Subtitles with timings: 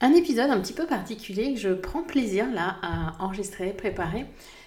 [0.00, 4.26] un épisode un petit peu particulier je prends plaisir là à enregistrer, préparer,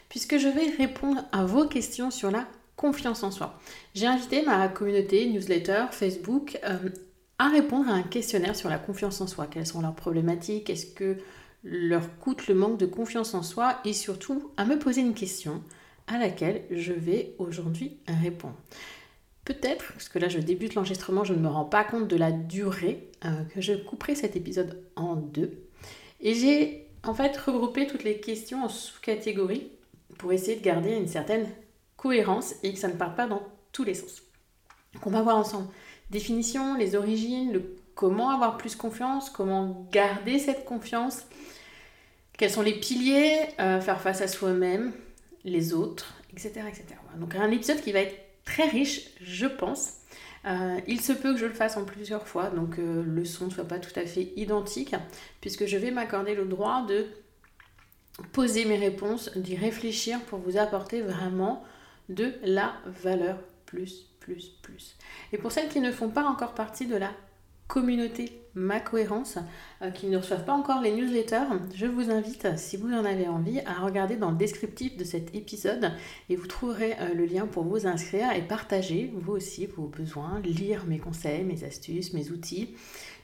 [0.10, 3.60] puisque je vais répondre à vos questions sur la confiance en soi.
[3.96, 6.90] J'ai invité ma communauté newsletter Facebook euh,
[7.40, 9.48] à répondre à un questionnaire sur la confiance en soi.
[9.48, 10.70] Quelles sont leurs problématiques?
[10.70, 11.18] Est-ce que
[11.64, 13.80] leur coûte le manque de confiance en soi?
[13.84, 15.62] Et surtout à me poser une question
[16.08, 18.56] à laquelle je vais aujourd'hui répondre.
[19.48, 22.34] Peut-être, parce que là je débute l'enregistrement, je ne me rends pas compte de la
[22.34, 25.64] durée, euh, que je couperai cet épisode en deux.
[26.20, 29.72] Et j'ai en fait regroupé toutes les questions en sous-catégories
[30.18, 31.48] pour essayer de garder une certaine
[31.96, 34.22] cohérence et que ça ne parte pas dans tous les sens.
[34.94, 35.70] Donc on va voir ensemble
[36.10, 41.26] définition, les origines, le comment avoir plus confiance, comment garder cette confiance,
[42.38, 44.92] quels sont les piliers, euh, faire face à soi-même,
[45.46, 46.84] les autres, etc., etc.
[47.18, 49.94] Donc un épisode qui va être très riche, je pense.
[50.46, 53.48] Euh, il se peut que je le fasse en plusieurs fois, donc euh, le son
[53.48, 54.96] ne soit pas tout à fait identique,
[55.42, 57.06] puisque je vais m'accorder le droit de
[58.32, 61.64] poser mes réponses, d'y réfléchir pour vous apporter vraiment
[62.08, 64.96] de la valeur plus, plus, plus.
[65.34, 67.12] Et pour celles qui ne font pas encore partie de la
[67.68, 69.38] communauté Ma Cohérence,
[69.84, 71.46] euh, qui ne reçoivent pas encore les newsletters,
[71.76, 75.36] je vous invite, si vous en avez envie, à regarder dans le descriptif de cet
[75.36, 75.92] épisode
[76.30, 80.40] et vous trouverez euh, le lien pour vous inscrire et partager vous aussi vos besoins,
[80.40, 82.76] lire mes conseils, mes astuces, mes outils,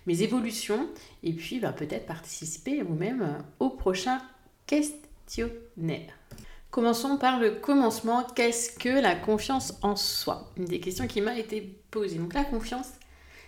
[0.06, 0.88] mes évolutions
[1.24, 4.22] et puis bah, peut-être participer vous-même euh, au prochain
[4.68, 6.14] questionnaire.
[6.70, 8.24] Commençons par le commencement.
[8.36, 10.52] Qu'est-ce que la confiance en soi?
[10.58, 12.18] Une des questions qui m'a été posée.
[12.18, 12.90] Donc la confiance,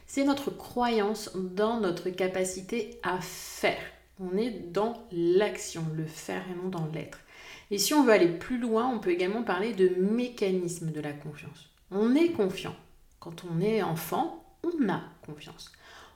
[0.08, 3.82] c'est notre croyance dans notre capacité à faire.
[4.20, 7.20] On est dans l'action, le faire et non dans l'être.
[7.72, 11.14] Et si on veut aller plus loin, on peut également parler de mécanisme de la
[11.14, 11.70] confiance.
[11.92, 12.76] On est confiant.
[13.20, 15.72] Quand on est enfant, on a confiance.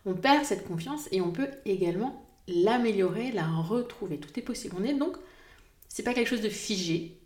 [0.05, 4.19] On perd cette confiance et on peut également l'améliorer, la retrouver.
[4.19, 4.75] Tout est possible.
[4.79, 5.17] On est donc,
[5.87, 7.19] c'est pas quelque chose de figé.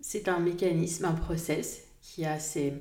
[0.00, 2.74] C'est un mécanisme, un process qui a ses,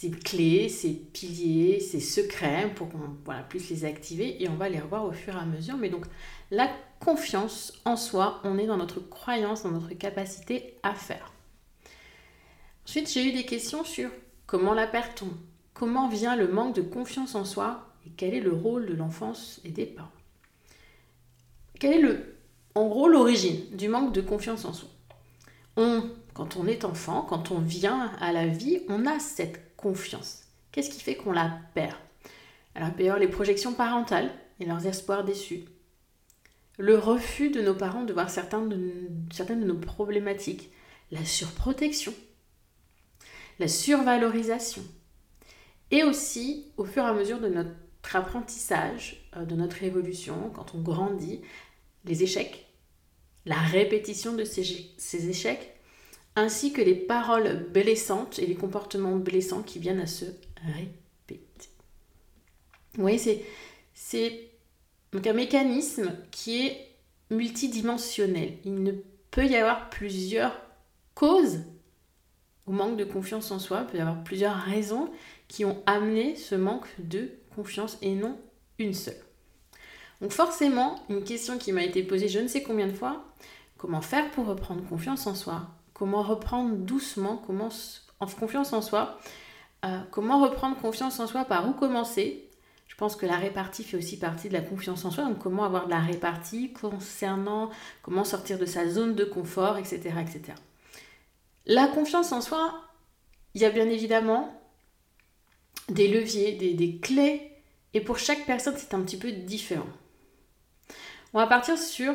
[0.00, 4.68] ses clés, ses piliers, ses secrets pour qu'on voilà, puisse les activer et on va
[4.68, 5.76] les revoir au fur et à mesure.
[5.76, 6.06] Mais donc
[6.52, 6.70] la
[7.00, 11.32] confiance en soi, on est dans notre croyance, dans notre capacité à faire.
[12.86, 14.08] Ensuite, j'ai eu des questions sur
[14.46, 15.30] comment la perd-on?
[15.74, 19.60] Comment vient le manque de confiance en soi et quel est le rôle de l'enfance
[19.64, 20.12] et des parents?
[21.80, 22.36] Quel est le,
[22.76, 24.88] en gros l'origine du manque de confiance en soi?
[25.76, 30.42] On, Quand on est enfant, quand on vient à la vie, on a cette confiance.
[30.70, 31.96] Qu'est-ce qui fait qu'on la perd?
[32.74, 34.30] Alors, il les projections parentales
[34.60, 35.64] et leurs espoirs déçus.
[36.78, 40.70] Le refus de nos parents de voir certaines de, certaines de nos problématiques.
[41.10, 42.12] La surprotection.
[43.58, 44.82] La survalorisation.
[45.90, 47.70] Et aussi, au fur et à mesure de notre
[48.14, 51.40] apprentissage, euh, de notre évolution, quand on grandit,
[52.04, 52.66] les échecs,
[53.46, 55.77] la répétition de ces échecs,
[56.36, 60.24] ainsi que les paroles blessantes et les comportements blessants qui viennent à se
[60.76, 61.68] répéter.
[62.94, 63.44] Vous voyez,
[63.94, 64.50] c'est,
[65.12, 66.88] un mécanisme qui est
[67.30, 68.54] multidimensionnel.
[68.64, 68.92] Il ne
[69.30, 70.60] peut y avoir plusieurs
[71.14, 71.60] causes
[72.66, 75.10] au manque de confiance en soi, il peut y avoir plusieurs raisons
[75.48, 78.38] qui ont amené ce manque de confiance et non
[78.78, 79.16] une seule.
[80.20, 83.24] Donc forcément, une question qui m'a été posée je ne sais combien de fois,
[83.76, 85.68] comment faire pour reprendre confiance en soi?
[85.98, 87.68] Comment reprendre doucement, comment
[88.20, 89.18] en confiance en soi,
[89.84, 92.48] euh, comment reprendre confiance en soi, par où commencer,
[92.98, 95.24] pense que la répartie fait aussi partie de la confiance en soi.
[95.24, 97.70] Donc comment avoir de la répartie concernant
[98.02, 100.14] comment sortir de sa zone de confort, etc.
[100.20, 100.52] etc.
[101.64, 102.82] La confiance en soi,
[103.54, 104.52] il y a bien évidemment
[105.88, 107.52] des leviers, des, des clés,
[107.94, 109.86] et pour chaque personne, c'est un petit peu différent.
[111.32, 112.14] On va partir sur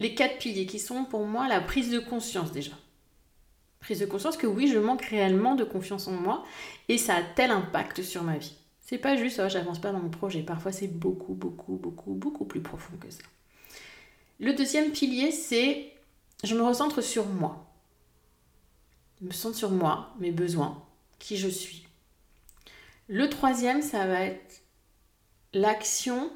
[0.00, 2.72] les quatre piliers qui sont pour moi la prise de conscience déjà.
[3.80, 6.44] Prise de conscience que oui, je manque réellement de confiance en moi
[6.88, 8.54] et ça a tel impact sur ma vie.
[8.80, 10.42] C'est pas juste, oh, j'avance pas dans mon projet.
[10.42, 13.22] Parfois, c'est beaucoup, beaucoup, beaucoup, beaucoup plus profond que ça.
[14.40, 15.92] Le deuxième pilier, c'est
[16.42, 17.66] je me recentre sur moi.
[19.20, 20.82] Je me centre sur moi, mes besoins,
[21.18, 21.86] qui je suis.
[23.08, 24.62] Le troisième, ça va être
[25.52, 26.30] l'action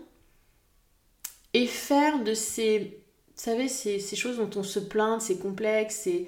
[1.55, 3.03] et faire de ces
[3.43, 6.27] savez, ces, ces choses dont on se plaint, ces complexes, c'est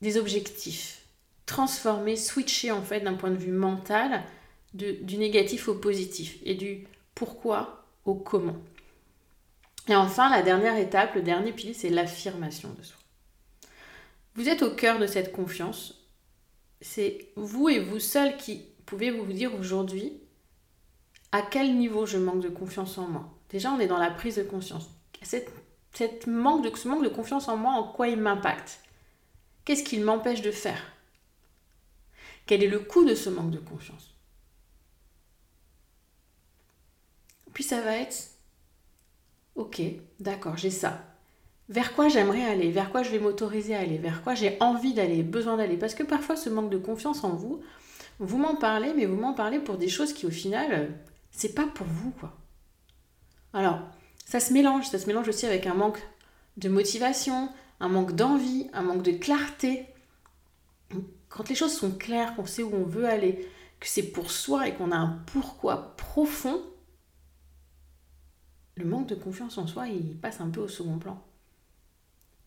[0.00, 1.06] des objectifs.
[1.46, 4.22] Transformer, switcher en fait d'un point de vue mental
[4.72, 8.56] du négatif au positif et du pourquoi au comment.
[9.88, 12.96] Et enfin, la dernière étape, le dernier pilier, c'est l'affirmation de soi.
[14.34, 16.08] Vous êtes au cœur de cette confiance.
[16.80, 20.12] C'est vous et vous seul qui pouvez vous dire aujourd'hui
[21.32, 23.28] à quel niveau je manque de confiance en moi.
[23.50, 24.90] Déjà, on est dans la prise de conscience.
[25.94, 28.80] Ce manque de confiance en moi, en quoi il m'impacte?
[29.64, 30.82] Qu'est-ce qu'il m'empêche de faire?
[32.46, 34.14] Quel est le coût de ce manque de confiance?
[37.54, 38.30] Puis ça va être,
[39.54, 39.80] ok,
[40.20, 41.04] d'accord, j'ai ça.
[41.68, 42.70] Vers quoi j'aimerais aller?
[42.70, 43.96] Vers quoi je vais m'autoriser à aller?
[43.96, 45.78] Vers quoi j'ai envie d'aller, besoin d'aller?
[45.78, 47.62] Parce que parfois ce manque de confiance en vous,
[48.18, 50.98] vous m'en parlez, mais vous m'en parlez pour des choses qui au final,
[51.30, 52.12] c'est pas pour vous.
[53.52, 53.80] Alors,
[54.34, 56.02] ça se mélange, ça se mélange aussi avec un manque
[56.56, 57.48] de motivation,
[57.78, 59.86] un manque d'envie, un manque de clarté.
[61.28, 63.48] Quand les choses sont claires, qu'on sait où on veut aller,
[63.78, 66.60] que c'est pour soi et qu'on a un pourquoi profond,
[68.74, 71.22] le manque de confiance en soi, il passe un peu au second plan.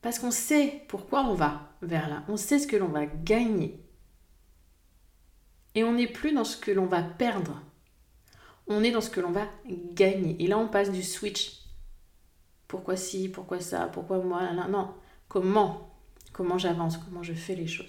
[0.01, 3.81] Parce qu'on sait pourquoi on va vers là, on sait ce que l'on va gagner.
[5.73, 7.61] Et on n'est plus dans ce que l'on va perdre.
[8.67, 9.47] On est dans ce que l'on va
[9.93, 10.35] gagner.
[10.43, 11.63] Et là, on passe du switch
[12.67, 14.89] pourquoi si, pourquoi ça, pourquoi moi, non, non.
[15.27, 15.89] Comment?
[16.33, 17.85] Comment j'avance, comment je fais les choses.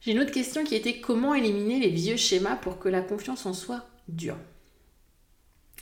[0.00, 3.46] J'ai une autre question qui était comment éliminer les vieux schémas pour que la confiance
[3.46, 4.36] en soi dure?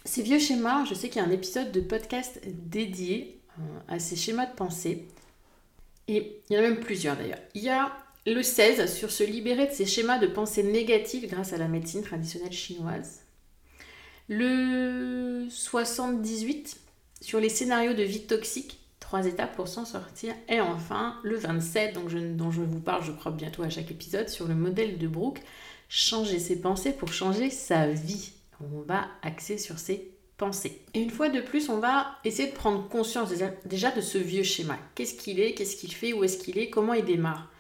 [0.05, 3.99] Ces vieux schémas, je sais qu'il y a un épisode de podcast dédié euh, à
[3.99, 5.09] ces schémas de pensée.
[6.09, 7.39] Et il y en a même plusieurs d'ailleurs.
[7.55, 7.93] Il y a
[8.27, 12.03] le 16 sur se libérer de ces schémas de pensée négatifs grâce à la médecine
[12.03, 13.22] traditionnelle chinoise.
[14.35, 16.81] Le 78
[17.21, 20.33] sur les scénarios de vie toxique, trois étapes pour s'en sortir.
[20.49, 24.31] Et enfin, le 27, donc dont je vous parle, je crois, bientôt à chaque épisode,
[24.31, 25.43] sur le modèle de Brooke,
[25.91, 28.33] changer ses pensées pour changer sa vie.
[28.63, 30.81] On va axer sur ses pensées.
[30.95, 33.35] Et une fois de plus, on va essayer de prendre conscience
[33.67, 34.79] déjà de ce vieux schéma.
[34.95, 37.52] Qu'est-ce qu'il est, qu'est-ce qu'il fait, où est-ce qu'il est, comment il démarre.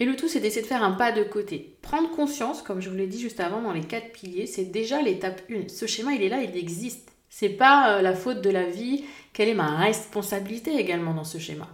[0.00, 1.76] Et le tout, c'est d'essayer de faire un pas de côté.
[1.82, 5.00] Prendre conscience, comme je vous l'ai dit juste avant dans les quatre piliers, c'est déjà
[5.00, 5.68] l'étape 1.
[5.68, 7.12] Ce schéma, il est là, il existe.
[7.28, 9.04] C'est pas euh, la faute de la vie.
[9.32, 11.68] Quelle est ma responsabilité également dans ce schéma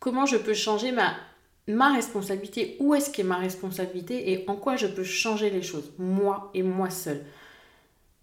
[0.00, 1.14] Comment je peux changer ma,
[1.94, 2.76] responsabilité?
[2.80, 4.32] Où est-ce qu'est ma responsabilité?
[4.32, 5.92] Et en quoi je peux changer les choses?
[5.98, 7.24] Moi et moi seul.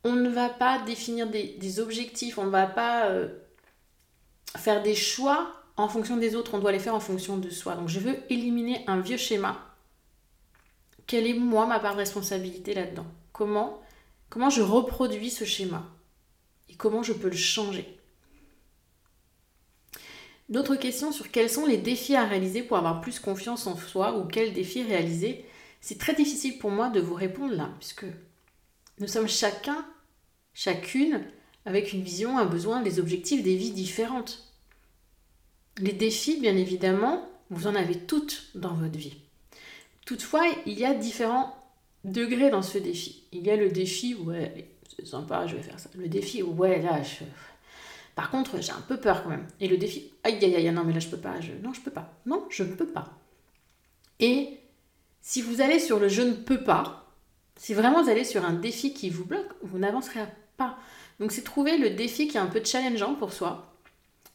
[0.03, 3.29] On ne va pas définir des, objectifs, on ne va pas euh,
[4.57, 7.75] faire des choix en fonction des autres, on doit les faire en fonction de soi.
[7.75, 9.75] Donc je veux éliminer un vieux schéma.
[11.07, 13.05] Quelle est moi ma part de responsabilité là-dedans?
[13.33, 13.81] Comment
[14.29, 15.85] comment je reproduis ce schéma?
[16.69, 17.99] Et comment je peux le changer?
[20.47, 24.17] D'autres questions sur quels sont les défis à réaliser pour avoir plus confiance en soi
[24.17, 25.45] ou quels défis réaliser?
[25.81, 28.05] C'est très difficile pour moi de vous répondre là, puisque
[28.99, 29.85] nous sommes chacun,
[30.53, 31.23] chacune,
[31.65, 34.54] avec une vision, un besoin, des objectifs, des vies différentes.
[35.79, 39.17] Les défis, bien évidemment, vous en avez toutes dans votre vie.
[40.05, 41.55] Toutefois, il y a différents
[42.05, 43.23] degrés dans ce défi.
[43.31, 45.89] Il y a le défi, ouais, c'est sympa, je vais faire ça.
[45.95, 47.25] Le défi, ouais, là, je...
[48.15, 49.47] Par contre, j'ai un peu peur quand même.
[49.59, 51.41] Et le défi, aïe, aïe, aïe, non, mais là, je peux pas.
[51.41, 51.51] Je...
[51.61, 52.13] Non, je peux pas.
[52.25, 53.11] Non, je ne peux pas.
[54.21, 54.59] Et
[55.21, 57.11] si vous allez sur le je ne peux pas,
[57.57, 60.21] si vraiment vous allez sur un défi qui vous bloque, vous n'avancerez
[60.55, 60.77] pas.
[61.19, 63.74] Donc, c'est trouver le défi qui est un peu challengeant pour soi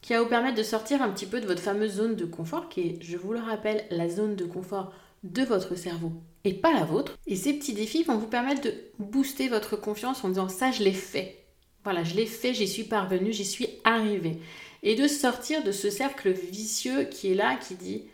[0.00, 2.68] qui va vous permettre de sortir un petit peu de votre fameuse zone de confort,
[2.68, 4.92] qui est, je vous le rappelle, la zone de confort
[5.22, 6.12] de votre cerveau
[6.44, 7.18] et pas la vôtre.
[7.26, 10.82] Et ces petits défis vont vous permettre de booster votre confiance en disant ça, je
[10.82, 11.44] l'ai fait.
[11.84, 14.38] Voilà, je l'ai fait, j'y suis parvenu, j'y suis arrivé.
[14.82, 18.04] Et de sortir de ce cercle vicieux qui est là, qui dit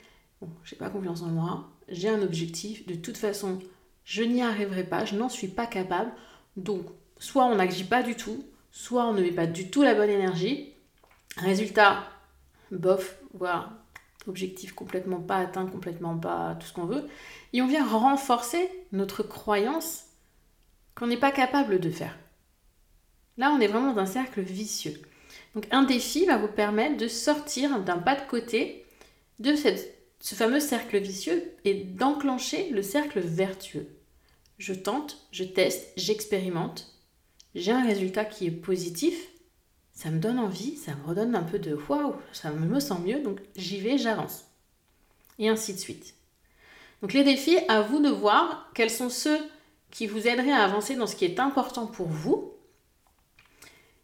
[0.40, 3.58] bon, j'ai pas confiance en moi, j'ai un objectif, de toute façon,
[4.04, 6.12] je n'y arriverai pas, je n'en suis pas capable.
[6.56, 6.86] Donc,
[7.18, 10.10] soit on n'agit pas du tout, soit on ne met pas du tout la bonne
[10.10, 10.72] énergie.
[11.36, 12.08] Résultat,
[12.70, 13.70] bof, voilà,
[14.26, 17.06] objectif complètement pas atteint, complètement pas tout ce qu'on veut.
[17.52, 20.04] Et on vient renforcer notre croyance
[20.94, 22.16] qu'on n'est pas capable de faire.
[23.36, 25.00] Là, on est vraiment dans un cercle vicieux.
[25.54, 28.84] Donc un défi va vous permettre de sortir d'un pas de côté
[29.38, 33.88] de ce fameux cercle vicieux et d'enclencher le cercle vertueux.
[34.58, 36.94] Je tente, je teste, j'expérimente,
[37.54, 39.28] j'ai un résultat qui est positif,
[39.96, 43.20] ça me donne envie, ça me redonne un peu de waouh, ça me sent mieux,
[43.20, 44.44] donc j'y vais, j'avance.
[45.38, 46.14] Et ainsi de suite.
[47.00, 49.38] Donc les défis, à vous de voir quels sont ceux
[49.90, 52.52] qui vous aideraient à avancer dans ce qui est important pour vous,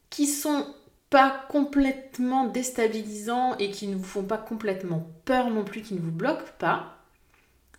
[0.08, 0.66] qui sont
[1.10, 6.00] pas complètement déstabilisants et qui ne vous font pas complètement peur non plus, qui ne
[6.00, 7.04] vous bloquent pas,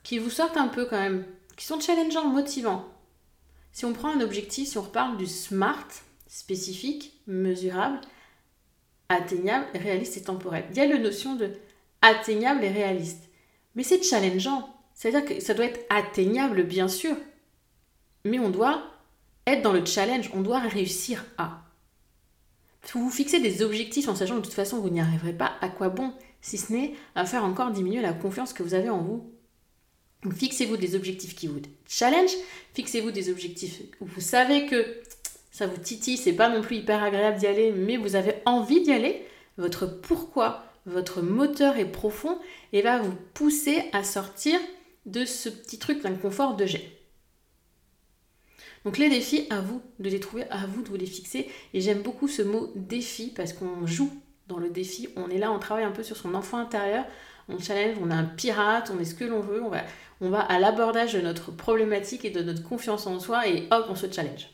[0.04, 1.26] qui vous sortent un peu quand même,
[1.58, 2.88] qui sont challengeants, motivants.
[3.72, 5.88] Si on prend un objectif, si on reparle du SMART,
[6.34, 8.02] spécifique, mesurable,
[9.08, 10.66] atteignable, réaliste et temporel.
[10.72, 11.52] Il y a la notion de
[12.02, 13.30] atteignable et réaliste.
[13.76, 14.76] Mais c'est challengeant.
[14.96, 17.16] C'est-à-dire que ça doit être atteignable, bien sûr.
[18.26, 18.84] Mais on doit
[19.46, 21.62] être dans le challenge, on doit réussir à.
[22.82, 25.54] Si vous fixez des objectifs en sachant que de toute façon vous n'y arriverez pas,
[25.62, 28.90] à quoi bon Si ce n'est à faire encore diminuer la confiance que vous avez
[28.90, 29.30] en vous?
[30.32, 32.32] fixez-vous des objectifs qui vous challenge,
[32.74, 35.02] fixez-vous des objectifs où vous savez que
[35.54, 38.82] ça vous titille, c'est pas non plus hyper agréable d'y aller, mais vous avez envie
[38.82, 39.24] d'y aller.
[39.58, 42.40] Votre pourquoi, votre moteur est profond
[42.74, 44.60] et va vous pousser à sortir
[45.06, 47.00] de ce petit truc d'inconfort de jet.
[48.84, 51.48] Donc les défis, à vous de les trouver, à vous de vous les fixer.
[51.76, 54.12] Et j'aime beaucoup ce mot défi parce qu'on joue
[54.48, 55.08] dans le défi.
[55.16, 57.06] On est là, on travaille un peu sur son enfant intérieur.
[57.48, 59.62] On challenge, on est un pirate, on est ce que l'on veut.
[59.62, 59.84] On va,
[60.20, 63.86] on va à l'abordage de notre problématique et de notre confiance en soi et hop,
[63.90, 64.50] on se challenge.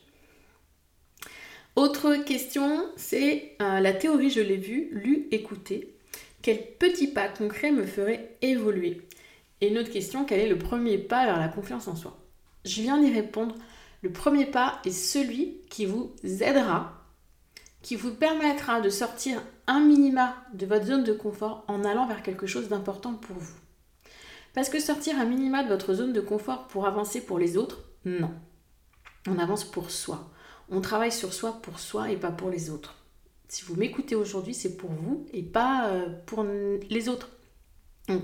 [1.75, 5.95] Autre question, c'est euh, la théorie, je l'ai vue, lue, écoutée.
[6.41, 9.01] Quel petit pas concret me ferait évoluer?
[9.61, 12.17] Et une autre question, quel est le premier pas vers la confiance en soi?
[12.65, 13.55] Je viens d'y répondre
[14.01, 17.03] le premier pas est celui qui vous aidera,
[17.81, 22.23] qui vous permettra de sortir un minima de votre zone de confort en allant vers
[22.23, 23.57] quelque chose d'important pour vous.
[24.53, 27.83] Parce que sortir un minima de votre zone de confort pour avancer pour les autres,
[28.05, 28.31] non.
[29.27, 30.31] On avance pour soi.
[30.71, 32.95] On travaille sur soi pour soi et pas pour les autres.
[33.47, 37.29] Si vous m'écoutez aujourd'hui, c'est pour vous et pas euh, pour les autres.
[38.07, 38.23] Donc,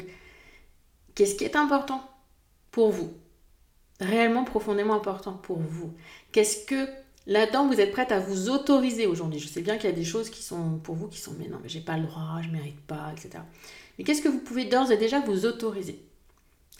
[1.15, 2.07] qu'est-ce qui est important
[2.71, 3.11] pour vous?
[3.99, 5.93] Réellement profondément important pour vous
[6.31, 6.87] Qu'est-ce que
[7.27, 9.39] là-dedans vous êtes prête à vous autoriser aujourd'hui?
[9.39, 11.47] Je sais bien qu'il y a des choses qui sont pour vous qui sont mais
[11.47, 13.43] non, mais j'ai pas le droit, je mérite pas, etc.
[13.97, 16.03] Mais qu'est-ce que vous pouvez d'ores et déjà vous autoriser?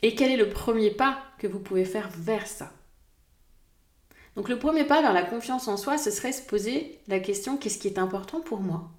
[0.04, 2.72] Et quel est le premier pas que vous pouvez faire vers ça?
[4.36, 7.58] Donc le premier pas vers la confiance en soi, ce serait se poser la question
[7.58, 8.90] qu'est-ce qui est important pour moi?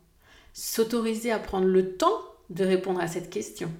[0.54, 3.70] S'autoriser à prendre le temps de répondre à cette question.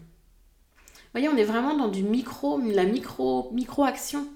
[1.12, 4.26] Voyez, on est vraiment dans du micro, la micro, micro-action.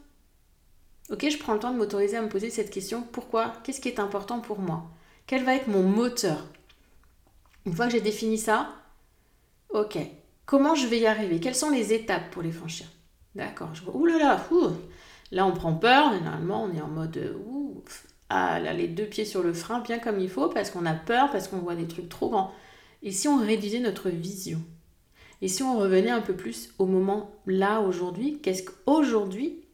[1.11, 3.03] Ok, je prends le temps de m'autoriser à me poser cette question.
[3.03, 3.53] Pourquoi?
[3.65, 4.85] Qu'est-ce qui est important pour moi?
[5.27, 6.47] Quel va être mon moteur?
[7.67, 8.71] Une fois que j'ai défini ça,
[9.69, 9.99] ok,
[10.47, 11.41] comment je vais y arriver?
[11.41, 12.87] Quelles sont les étapes pour les franchir?
[13.35, 14.47] D'accord, je vois, là là,
[15.30, 17.82] là on prend peur, généralement on est en mode, ouh,
[18.28, 21.30] ah, les deux pieds sur le frein, bien comme il faut, parce qu'on a peur,
[21.30, 22.52] parce qu'on voit des trucs trop grands.
[23.02, 24.62] Et si on réduisait notre vision?
[25.42, 29.64] Et si on revenait un peu plus au moment là, aujourd'hui, qu'est-ce qu'aujourd'hui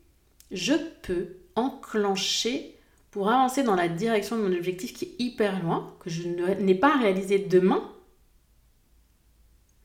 [0.51, 2.79] je peux enclencher
[3.11, 6.75] pour avancer dans la direction de mon objectif qui est hyper loin, que je n'ai
[6.75, 7.91] pas réalisé demain,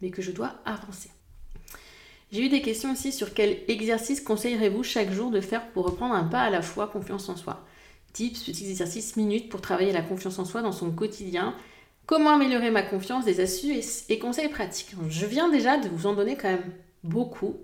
[0.02, 1.10] mais que je dois avancer?
[2.32, 6.16] J'ai eu des questions aussi sur quel exercice conseillerez-vous chaque jour de faire pour reprendre
[6.16, 7.66] un pas à la fois confiance en soi?
[8.14, 11.56] Tips, petits exercices minutes pour travailler la confiance en soi dans son quotidien
[12.06, 14.96] Comment améliorer ma confiance, des astuces et conseils pratiques?
[15.08, 16.74] Je viens déjà de vous en donner quand même
[17.04, 17.58] beaucoup.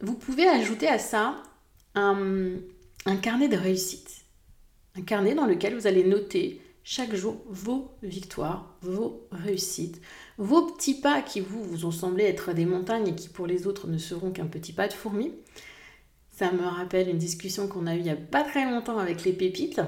[0.00, 1.42] Vous pouvez ajouter à ça
[1.94, 2.56] un,
[3.22, 4.24] carnet de réussite.
[4.96, 10.00] Un carnet dans lequel vous allez noter chaque jour vos victoires, vos réussites,
[10.38, 13.66] vos petits pas qui vous, vous ont semblé être des montagnes et qui pour les
[13.66, 15.32] autres ne seront qu'un petit pas de fourmi.
[16.30, 19.24] Ça me rappelle une discussion qu'on a eue il n'y a pas très longtemps avec
[19.24, 19.82] les pépites.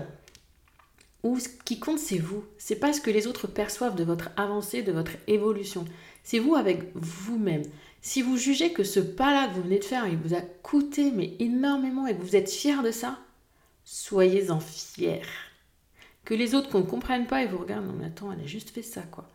[1.22, 2.44] Ou ce qui compte, c'est vous.
[2.58, 5.84] C'est pas ce que les autres perçoivent de votre avancée, de votre évolution.
[6.24, 7.62] C'est vous avec vous-même.
[8.00, 11.12] Si vous jugez que ce pas-là que vous venez de faire, il vous a coûté
[11.12, 13.18] mais énormément et que vous êtes fier de ça,
[13.84, 15.22] soyez-en fiers.
[16.24, 18.70] Que les autres ne comprennent pas et vous regardent, non mais attends, elle a juste
[18.70, 19.28] fait ça quoi.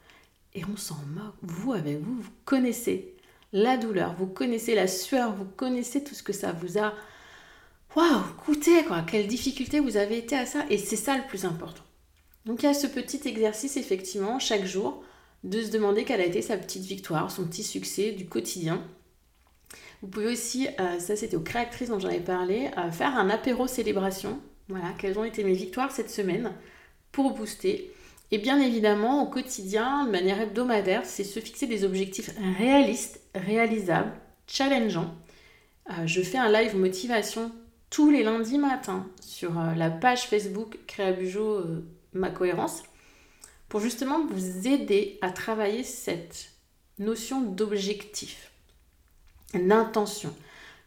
[0.54, 1.36] Et on s'en moque.
[1.42, 3.16] Vous avec vous, vous connaissez
[3.54, 6.94] la douleur, vous connaissez la sueur, vous connaissez tout ce que ça vous a
[7.96, 10.66] waouh, écoutez, quoi, quelle difficulté vous avez été à ça.
[10.70, 11.84] Et c'est ça le plus important.
[12.46, 15.04] Donc il y a ce petit exercice, effectivement, chaque jour,
[15.44, 18.84] de se demander quelle a été sa petite victoire, son petit succès du quotidien.
[20.02, 23.30] Vous pouvez aussi, euh, ça c'était aux créatrices dont j'en ai parlé, euh, faire un
[23.30, 24.40] apéro célébration.
[24.70, 26.54] Voilà, quelles ont été mes victoires cette semaine
[27.18, 27.92] pour booster.
[28.30, 34.12] Et bien évidemment, au quotidien, de manière hebdomadaire, c'est se fixer des objectifs réalistes, réalisables,
[34.46, 35.16] challengeants.
[35.90, 37.52] Euh, je fais un live motivation
[37.90, 41.64] tous les lundis matins sur la page Facebook Créabujo
[42.14, 42.84] Ma Cohérence
[43.68, 46.52] pour justement vous aider à travailler cette
[47.00, 48.52] notion d'objectif,
[49.56, 50.36] d'intention.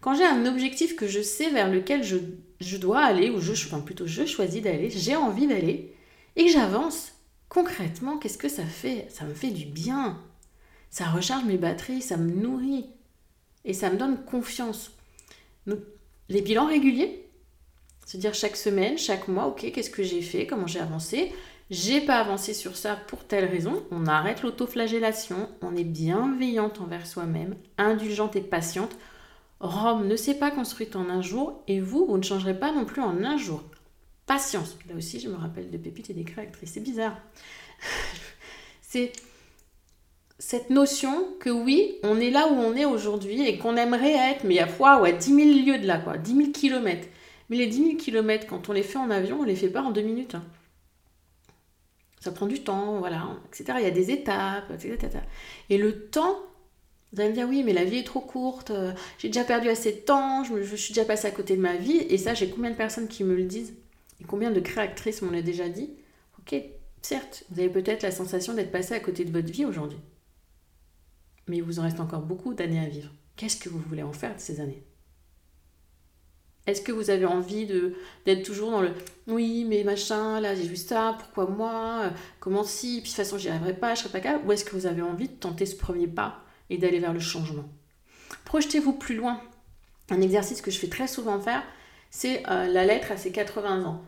[0.00, 4.06] Quand j'ai un objectif que je sais vers lequel je, dois aller, ou je, plutôt
[4.06, 5.92] je choisis d'aller, j'ai envie d'aller,
[6.36, 7.12] et que j'avance,
[7.48, 9.06] concrètement, qu'est-ce que ça fait?
[9.10, 10.18] Ça me fait du bien.
[10.90, 12.86] Ça recharge mes batteries, ça me nourrit.
[13.64, 14.92] Et ça me donne confiance.
[16.28, 17.26] les bilans réguliers,
[18.06, 21.32] se dire chaque semaine, chaque mois, ok, qu'est-ce que j'ai fait, comment j'ai avancé,
[21.70, 27.06] j'ai pas avancé sur ça pour telle raison, on arrête l'autoflagellation, on est bienveillante envers
[27.06, 28.96] soi-même, indulgente et patiente.
[29.60, 32.84] Rome ne s'est pas construite en un jour et vous, vous ne changerez pas non
[32.84, 33.62] plus en un jour.
[34.30, 34.78] Patience.
[34.88, 36.70] Là aussi, je me rappelle de Pépite et des créatrices.
[36.74, 37.18] C'est bizarre.
[38.80, 39.10] C'est
[40.38, 44.44] cette notion que oui, on est là où on est aujourd'hui et qu'on aimerait être,
[44.44, 47.08] mais il y a fois, ouais, 10 000 lieues de là, quoi, 10 000 kilomètres.
[47.48, 49.82] Mais les 10 000 kilomètres, quand on les fait en avion, on les fait pas
[49.82, 50.36] en deux minutes.
[50.36, 50.44] Hein
[52.20, 53.78] ça prend du temps, voilà, etc.
[53.78, 55.08] Il y a des étapes, etc.
[55.70, 56.38] Et le temps,
[57.12, 59.68] vous allez me dire, oui, mais la vie est trop courte, euh, j'ai déjà perdu
[59.68, 62.48] assez de temps, je, suis déjà passée à côté de ma vie, et ça, j'ai
[62.48, 63.74] combien de personnes qui me le disent?
[64.20, 65.90] Et combien de créatrices m'ont déjà dit
[66.38, 66.54] Ok,
[67.02, 70.00] certes, vous avez peut-être la sensation d'être passé à côté de votre vie aujourd'hui,
[71.46, 73.12] mais il vous en reste encore beaucoup d'années à vivre.
[73.36, 74.84] Qu'est-ce que vous voulez en faire de ces années?
[76.66, 77.66] Est-ce que vous avez envie
[78.26, 78.92] d'être toujours dans le
[79.26, 83.16] oui, mais machin, là j'ai vu ça, pourquoi moi euh, Comment si Puis de toute
[83.16, 84.46] façon, j'y arriverai pas, je serai pas capable.
[84.46, 87.20] Ou est-ce que vous avez envie de tenter ce premier pas et d'aller vers le
[87.20, 87.68] changement?
[88.44, 89.40] Projetez-vous plus loin.
[90.10, 91.62] Un exercice que je fais très souvent faire,
[92.10, 94.04] c'est euh, la lettre à ses 80 ans.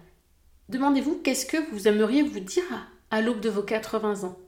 [0.68, 2.64] Demandez-vous qu'est-ce que vous aimeriez vous dire
[3.10, 4.38] à, à l'aube de vos 80 ans?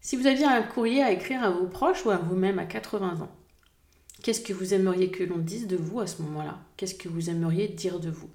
[0.00, 3.20] Si vous aviez un courrier à écrire à vos proches ou à vous-même à 80
[3.22, 3.30] ans,
[4.22, 6.58] Qu'est-ce que vous aimeriez que l'on dise de vous à ce moment-là?
[6.76, 8.28] Qu'est-ce que vous aimeriez dire de vous?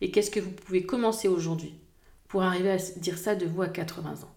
[0.00, 1.74] Et qu'est-ce que vous pouvez commencer aujourd'hui
[2.28, 4.34] pour arriver à dire ça de vous à 80 ans?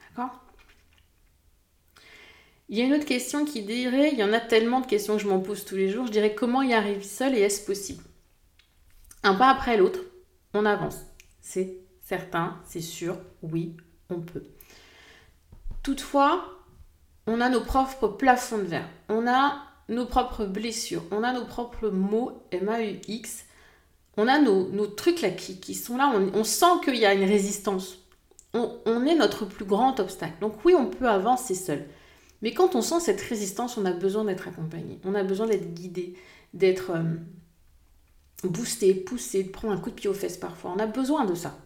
[0.00, 0.45] D'accord?
[2.68, 5.16] Il y a une autre question qui dirait, il y en a tellement de questions
[5.16, 7.64] que je m'en pose tous les jours, je dirais comment y arriver seul et est-ce
[7.64, 8.02] possible?
[9.22, 10.00] Un pas après l'autre,
[10.52, 10.98] on avance.
[11.40, 13.76] C'est certain, c'est sûr, oui,
[14.10, 14.44] on peut.
[15.82, 16.44] Toutefois,
[17.26, 21.44] on a nos propres plafonds de verre, on a nos propres blessures, on a nos
[21.44, 23.44] propres mots M-A-U-X,
[24.16, 27.98] on a nos, trucs là qui, sont là, on, sent qu'il y a une résistance.
[28.54, 30.40] On, est notre plus grand obstacle.
[30.40, 31.86] Donc oui, on peut avancer seul.
[32.42, 35.74] Mais quand on sent cette résistance, on a besoin d'être accompagné, on a besoin d'être
[35.74, 36.14] guidé,
[36.54, 37.02] d'être euh,
[38.44, 40.72] boosté, poussé, de prendre un coup de pied aux fesses parfois.
[40.76, 41.58] On a besoin de ça.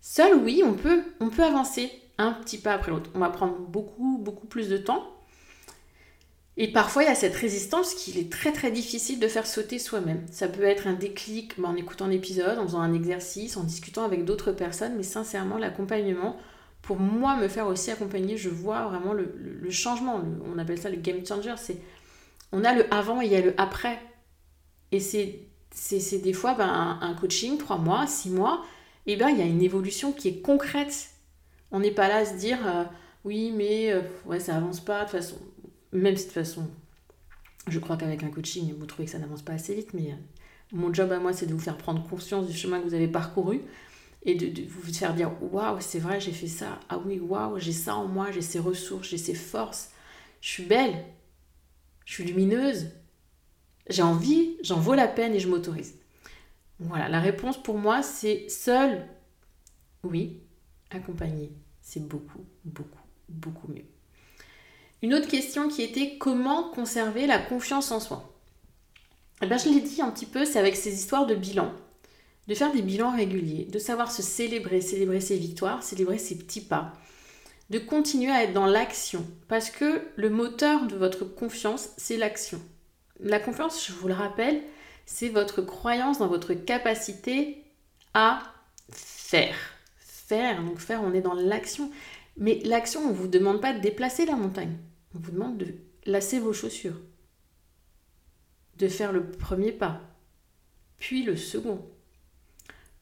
[0.00, 3.10] Seul, oui, on peut, on peut avancer un petit pas après l'autre.
[3.14, 5.08] On va prendre beaucoup, beaucoup plus de temps.
[6.58, 9.78] Et parfois, il y a cette résistance qu'il est très très difficile de faire sauter
[9.78, 10.26] soi-même.
[10.30, 14.26] Ça peut être un déclic en écoutant l'épisode, en faisant un exercice, en discutant avec
[14.26, 16.36] d'autres personnes, mais sincèrement, l'accompagnement,
[16.82, 20.20] pour moi, me faire aussi accompagner, je vois vraiment le, changement.
[20.52, 21.54] on appelle ça le game changer.
[21.56, 21.78] C'est,
[22.50, 23.98] on a le avant et il y a le après.
[24.90, 25.48] Et c'est,
[26.18, 28.62] des fois ben, un, coaching, trois mois, six mois,
[29.06, 31.12] et ben il y a une évolution qui est concrète
[31.72, 32.84] on n'est pas là à se dire euh,
[33.24, 35.36] oui, mais euh, ouais, ça avance pas de toute façon.
[35.92, 36.68] Même si de façon,
[37.66, 40.16] je crois qu'avec un coaching, vous trouvez que ça n'avance pas assez vite, mais euh,
[40.72, 43.08] mon job à moi, c'est de vous faire prendre conscience du chemin que vous avez
[43.08, 43.62] parcouru
[44.24, 46.78] et de, vous faire dire waouh, c'est vrai, j'ai fait ça.
[46.88, 49.90] Ah oui, waouh, j'ai ça en moi, j'ai ces ressources, j'ai ces forces.
[50.40, 51.04] Je suis belle,
[52.04, 52.90] je suis lumineuse,
[53.88, 55.94] j'ai envie, j'en vaut la peine et je m'autorise.
[56.80, 59.06] Voilà, la réponse pour moi, c'est seul,
[60.02, 60.40] oui,
[60.90, 63.84] accompagné c'est beaucoup, beaucoup, beaucoup mieux.
[65.02, 68.32] Une autre question qui était comment conserver la confiance en soi?
[69.42, 71.72] Eh bien, Je l'ai dit un petit peu, c'est avec ces histoires de bilan,
[72.48, 76.60] de faire des bilans réguliers, de savoir se célébrer, célébrer ses victoires, célébrer ses petits
[76.60, 76.92] pas,
[77.70, 82.60] de continuer à être dans l'action, parce que le moteur de votre confiance, c'est l'action.
[83.20, 84.62] La confiance, je vous le rappelle,
[85.06, 87.64] c'est votre croyance dans votre capacité
[88.14, 88.42] à
[88.90, 89.56] faire
[90.32, 90.62] faire.
[90.62, 91.90] Donc faire, on est dans l'action.
[92.36, 94.76] Mais l'action, on ne vous demande pas de déplacer la montagne.
[95.14, 95.74] On vous demande de
[96.06, 96.98] lasser vos chaussures.
[98.78, 100.00] de faire le premier pas,
[100.98, 101.86] puis le second,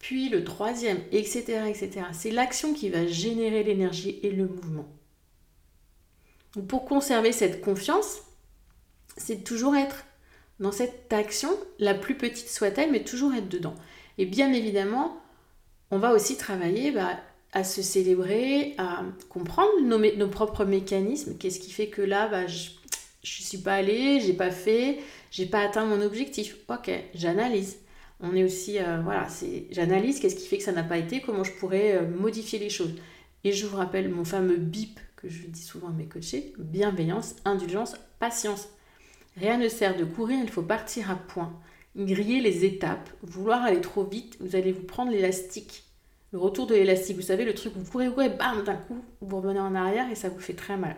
[0.01, 1.63] puis le troisième, etc.
[1.67, 2.07] etc.
[2.11, 4.87] C'est l'action qui va générer l'énergie et le mouvement.
[6.67, 8.21] Pour conserver cette confiance,
[9.15, 10.03] c'est toujours être
[10.59, 13.75] dans cette action, la plus petite soit-elle, mais toujours être dedans.
[14.17, 15.21] Et bien évidemment,
[15.91, 17.19] on va aussi travailler bah,
[17.53, 21.37] à se célébrer, à comprendre nos, propres mécanismes.
[21.37, 24.99] Qu'est-ce qui fait que là, bah, je ne suis pas allée, j'ai pas fait,
[25.31, 26.57] j'ai pas atteint mon objectif.
[26.69, 27.77] Ok, j'analyse.
[28.21, 31.21] On est aussi, euh, voilà, c'est, j'analyse qu'est-ce qui fait que ça n'a pas été,
[31.21, 32.93] comment je pourrais euh, modifier les choses.
[33.43, 37.35] Et je vous rappelle mon fameux BIP que je dis souvent à mes coachés, bienveillance,
[37.45, 38.69] indulgence, patience.
[39.37, 41.51] Rien ne sert de courir, il faut partir à point.
[41.95, 45.83] Griller les étapes, vouloir aller trop vite, vous allez vous prendre l'élastique.
[46.31, 49.37] Le retour de l'élastique, vous savez, le truc, vous courez, courez, bam, d'un coup, vous
[49.37, 50.95] revenez en arrière et ça vous fait très mal.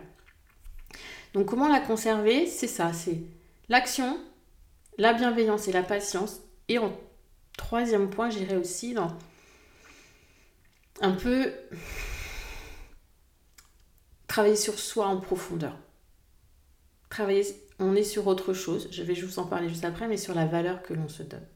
[1.32, 2.46] Donc comment la conserver?
[2.46, 3.18] C'est ça, c'est
[3.68, 4.18] l'action,
[4.98, 6.40] la bienveillance et la patience.
[6.68, 6.92] Et en
[7.56, 9.16] troisième point, j'irai aussi dans
[11.00, 11.52] un peu
[14.26, 15.76] travailler sur soi en profondeur.
[17.08, 17.44] Travailler,
[17.78, 20.46] on est sur autre chose, je vais vous en parler juste après, mais sur la
[20.46, 21.46] valeur que l'on se donne.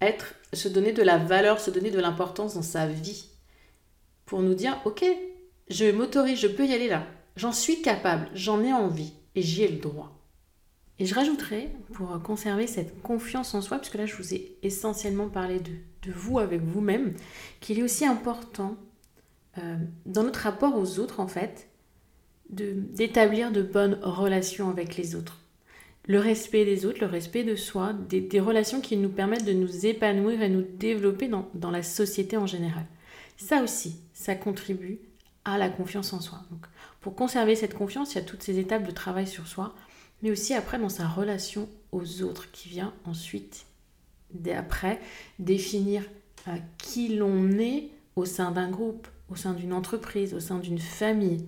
[0.00, 3.26] Être, se donner de la valeur, se donner de l'importance dans sa vie.
[4.24, 5.04] Pour nous dire, ok,
[5.68, 7.06] je m'autorise, je peux y aller là.
[7.36, 10.19] J'en suis capable, j'en ai envie et j'y ai le droit.
[11.00, 15.30] Et je rajouterai, pour conserver cette confiance en soi, puisque là je vous ai essentiellement
[15.30, 17.14] parlé de, vous avec vous-même,
[17.60, 18.76] qu'il est aussi important
[19.56, 21.70] euh, dans notre rapport aux autres, en fait,
[22.50, 25.40] d'établir de, bonnes relations avec les autres.
[26.06, 29.86] Le respect des autres, le respect de soi, des, relations qui nous permettent de nous
[29.86, 32.84] épanouir et nous développer dans, dans, la société en général.
[33.38, 34.98] Ça aussi, ça contribue
[35.46, 36.40] à la confiance en soi.
[36.50, 36.66] Donc,
[37.00, 39.74] pour conserver cette confiance, il y a toutes ces étapes de travail sur soi,
[40.22, 43.66] mais aussi après dans sa relation aux autres qui vient ensuite,
[44.54, 45.00] après,
[45.38, 46.04] définir
[46.48, 50.78] euh, qui l'on est au sein d'un groupe, au sein d'une entreprise, au sein d'une
[50.78, 51.46] famille,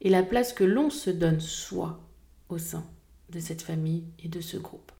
[0.00, 2.00] et la place que l'on se donne soi
[2.48, 2.84] au sein
[3.30, 4.92] de cette famille et de ce groupe.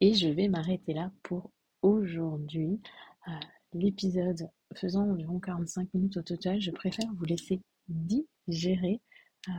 [0.00, 1.50] Et je vais m'arrêter là pour
[1.82, 2.80] aujourd'hui.
[3.28, 3.30] Euh,
[3.72, 9.00] l'épisode faisant environ 45 minutes au total, je préfère vous laisser digérer
[9.48, 9.52] euh,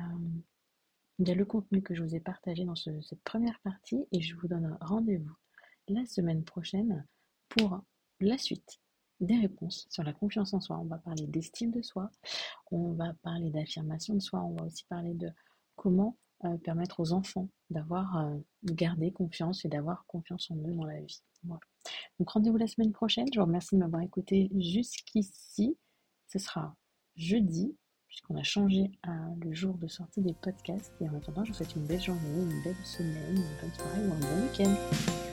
[1.19, 4.77] le contenu que je vous ai partagé dans cette première partie et je vous donne
[4.81, 5.35] rendez-vous
[5.87, 7.05] la semaine prochaine
[7.49, 7.81] pour
[8.19, 8.79] la suite
[9.21, 10.77] des réponses sur la confiance en soi.
[10.79, 12.11] On va parler d'estime de soi,
[12.71, 15.29] on va parler d'affirmation de soi, on va aussi parler de
[15.75, 20.73] comment euh, permettre aux enfants d'avoir, euh, de garder confiance et d'avoir confiance en eux
[20.73, 21.23] dans la vie.
[22.19, 23.27] Donc rendez-vous la semaine prochaine.
[23.33, 25.77] Je vous remercie de m'avoir écouté jusqu'ici.
[26.27, 26.75] Ce sera
[27.15, 27.77] jeudi,
[28.15, 29.11] puisqu'on a changé euh,
[29.43, 30.93] le jour de sortie des podcasts.
[31.01, 34.07] Et en attendant, je vous souhaite une belle journée, une belle semaine, une bonne soirée
[34.07, 35.24] ou un bon week-end.